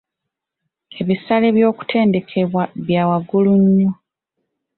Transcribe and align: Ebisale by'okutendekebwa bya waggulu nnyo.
Ebisale 0.99 1.47
by'okutendekebwa 1.55 2.63
bya 2.85 3.03
waggulu 3.09 3.51
nnyo. 3.61 3.91